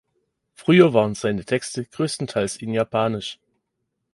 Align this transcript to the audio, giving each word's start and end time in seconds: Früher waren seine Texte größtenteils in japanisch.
Früher 0.55 0.95
waren 0.95 1.13
seine 1.13 1.45
Texte 1.45 1.85
größtenteils 1.85 2.55
in 2.57 2.73
japanisch. 2.73 3.37